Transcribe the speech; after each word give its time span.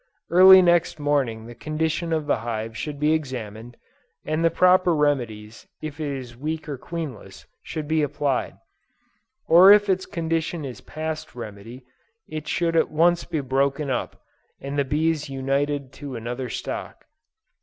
Early 0.31 0.63
next 0.63 0.97
morning 0.99 1.45
the 1.45 1.53
condition 1.53 2.11
of 2.11 2.25
the 2.25 2.37
hive 2.37 2.75
should 2.75 2.99
be 2.99 3.13
examined, 3.13 3.77
and 4.25 4.43
the 4.43 4.49
proper 4.49 4.95
remedies 4.95 5.67
if 5.79 5.99
it 5.99 6.07
is 6.17 6.35
weak 6.35 6.67
or 6.67 6.79
queenless 6.79 7.45
should 7.61 7.87
be 7.87 8.01
applied; 8.01 8.55
or 9.47 9.71
if 9.71 9.89
its 9.89 10.07
condition 10.07 10.65
is 10.65 10.81
past 10.81 11.35
remedy, 11.35 11.85
it 12.27 12.47
should 12.47 12.75
at 12.75 12.89
once 12.89 13.25
be 13.25 13.41
broken 13.41 13.91
up, 13.91 14.19
and 14.59 14.75
the 14.79 14.85
bees 14.85 15.29
united 15.29 15.93
to 15.93 16.15
another 16.15 16.49
stock. 16.49 17.05